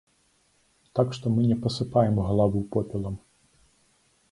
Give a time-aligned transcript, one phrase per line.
[0.99, 3.23] Так што мы не пасыпаем галаву попелам.